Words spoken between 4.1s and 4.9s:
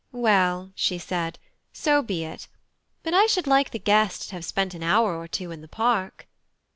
to have spent an